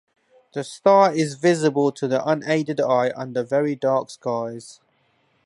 [0.55, 4.79] The star is visible to the unaided eye under very dark skies.